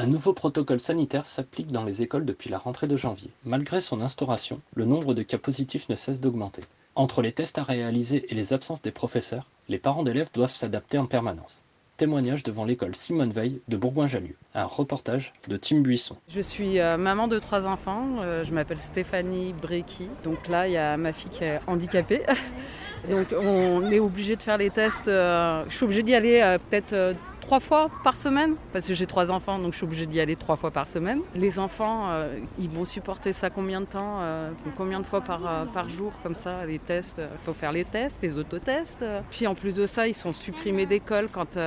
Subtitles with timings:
[0.00, 3.28] Un nouveau protocole sanitaire s'applique dans les écoles depuis la rentrée de janvier.
[3.44, 6.62] Malgré son instauration, le nombre de cas positifs ne cesse d'augmenter.
[6.94, 10.96] Entre les tests à réaliser et les absences des professeurs, les parents d'élèves doivent s'adapter
[10.96, 11.62] en permanence.
[11.98, 14.36] Témoignage devant l'école Simone Veil de Bourgoin-Jallieu.
[14.54, 16.16] Un reportage de Tim Buisson.
[16.30, 18.22] Je suis euh, maman de trois enfants.
[18.22, 20.08] euh, je m'appelle Stéphanie Brecky.
[20.24, 22.22] Donc là, il y a ma fille qui est handicapée.
[23.10, 25.08] Donc on est obligé de faire les tests.
[25.08, 27.16] euh, je suis obligée d'y aller peut-être
[27.50, 28.54] trois fois par semaine?
[28.72, 31.20] Parce que j'ai trois enfants, donc je suis obligée d'y aller trois fois par semaine.
[31.34, 35.40] Les enfants, euh, ils vont supporter ça combien de temps euh, Combien de fois par,
[35.44, 39.04] euh, par jour comme ça Les tests, il faut faire les tests, les autotests.
[39.32, 41.58] Puis en plus de ça, ils sont supprimés d'école quand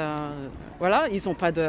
[0.80, 1.62] voilà, ils ont pas de,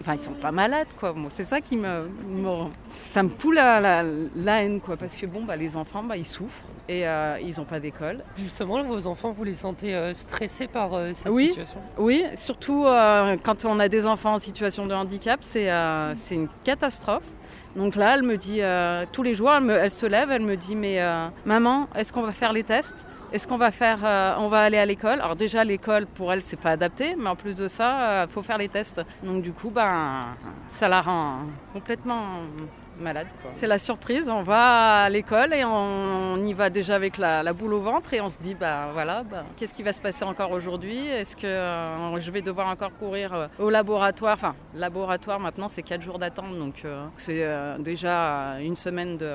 [0.00, 1.14] enfin ils sont pas malades quoi.
[1.14, 2.68] Moi, c'est ça qui me, me-
[3.00, 4.02] ça me fout la, la,
[4.36, 7.60] la haine quoi, parce que bon bah les enfants bah ils souffrent et euh, ils
[7.60, 8.22] ont pas d'école.
[8.36, 11.48] Justement, vos enfants, vous les sentez euh, stressés par euh, cette Oui.
[11.48, 11.80] situation?
[11.98, 12.84] Oui, surtout
[13.42, 15.68] quand on a des enfants en situation de handicap, c'est
[16.34, 17.24] une catastrophe.
[17.76, 18.60] Donc là, elle me dit
[19.12, 21.00] tous les jours, elle, me- elle se lève, elle me dit mais
[21.44, 23.06] maman, est-ce qu'on va faire les tests?
[23.32, 25.20] Est-ce qu'on va faire, euh, on va aller à l'école?
[25.20, 28.42] Alors déjà l'école pour elle c'est pas adapté, mais en plus de ça, il faut
[28.44, 29.00] faire les tests.
[29.24, 30.26] Donc du coup, ben
[30.68, 31.38] ça la rend
[31.72, 32.42] complètement
[32.98, 33.26] malade.
[33.54, 37.52] C'est la surprise, on va à l'école et on, y va déjà avec la, la
[37.52, 40.24] boule au ventre et on se dit bah voilà, bah, qu'est-ce qui va se passer
[40.24, 41.06] encore aujourd'hui?
[41.06, 44.34] Est-ce que euh, je vais devoir encore courir euh, au laboratoire?
[44.34, 49.32] Enfin, laboratoire maintenant c'est 4 jours d'attente donc euh, c'est euh, déjà une semaine de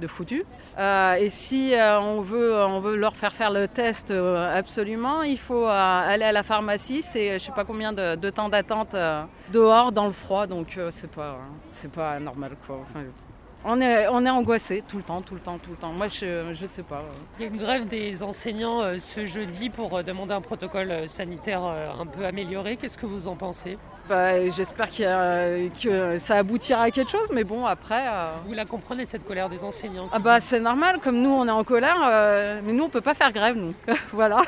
[0.00, 0.44] de foutu.
[0.78, 5.22] Euh, et si euh, on, veut, on veut leur faire faire le test euh, absolument,
[5.22, 7.02] il faut aller à la pharmacie.
[7.02, 8.96] C'est je sais pas combien de, temps d'attente
[9.52, 11.38] dehors dans le froid, donc c'est pas
[11.70, 12.80] c'est pas normal quoi.
[13.64, 15.92] On est on est angoissé tout le temps, tout le temps, tout le temps.
[15.92, 17.02] Moi je je sais pas.
[17.38, 20.90] Il y a une grève des enseignants euh, ce jeudi pour euh, demander un protocole
[20.90, 22.76] euh, sanitaire euh, un peu amélioré.
[22.76, 23.78] Qu'est-ce que vous en pensez?
[24.08, 28.04] Bah, J'espère que ça aboutira à quelque chose, mais bon après.
[28.46, 30.08] Vous la comprenez, cette colère des enseignants?
[30.12, 33.14] Ah bah c'est normal, comme nous on est en colère, mais nous on peut pas
[33.14, 33.74] faire grève nous.
[34.12, 34.42] voilà.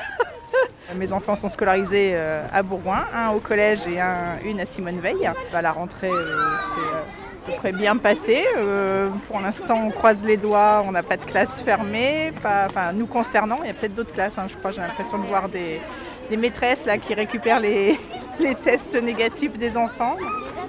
[0.95, 5.01] Mes enfants sont scolarisés euh, à Bourgoin, un au collège et un, une à Simone
[5.01, 5.31] Veil.
[5.51, 8.45] Bah, la rentrée euh, s'est euh, à peu près bien passée.
[8.59, 12.33] Euh, pour l'instant, on croise les doigts, on n'a pas de classe fermée.
[12.37, 14.39] Enfin, nous concernant, il y a peut-être d'autres classes.
[14.39, 15.81] hein, je crois, j'ai l'impression de voir des,
[16.29, 17.99] des maîtresses là, qui récupèrent les,
[18.41, 20.17] les tests négatifs des enfants.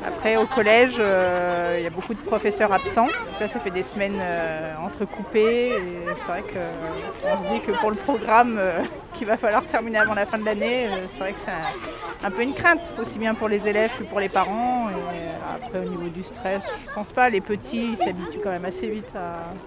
[0.05, 3.07] Après, au collège, euh, il y a beaucoup de professeurs absents.
[3.39, 5.73] Là, ça fait des semaines euh, entrecoupées.
[6.17, 8.83] C'est vrai qu'on se dit que pour le programme euh,
[9.15, 12.31] qu'il va falloir terminer avant la fin de l'année, euh, c'est vrai que c'est un,
[12.31, 14.87] peu une crainte, aussi bien pour les élèves que pour les parents.
[14.87, 17.29] Euh, après, au niveau du stress, je pense pas.
[17.29, 19.13] Les petits, s'habituent quand même assez vite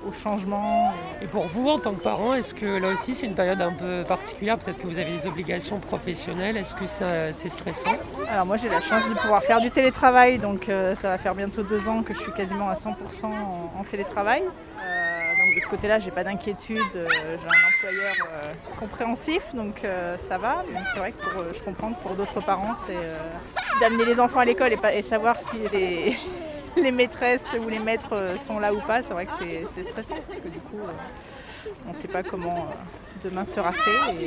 [0.06, 0.92] au changement.
[1.22, 3.72] Et pour vous, en tant que parent, est-ce que là aussi c'est une période un
[3.72, 4.58] peu particulière?
[4.58, 6.56] Peut-être que vous avez des obligations professionnelles.
[6.56, 7.88] Est-ce que c'est stressant?
[8.31, 11.34] Alors moi j'ai la chance de pouvoir faire du télétravail, donc euh, ça va faire
[11.34, 12.93] bientôt deux ans que je suis quasiment à 100%
[13.25, 14.43] en, télétravail.
[14.43, 18.15] Euh, donc de ce côté-là, j'ai pas d'inquiétude, euh, j'ai un employeur
[18.78, 19.82] compréhensif, donc
[20.28, 20.62] ça va.
[20.72, 24.41] Mais c'est vrai que pour, je comprends que pour d'autres parents, c'est d'amener les enfants
[24.41, 26.16] à l'école et, savoir si les,
[26.76, 29.03] les maîtresses ou les maîtres sont là ou pas.
[29.03, 29.32] C'est vrai que
[29.75, 30.81] c'est stressant parce que du coup,
[31.87, 32.69] on ne sait pas comment
[33.25, 34.26] demain sera fait.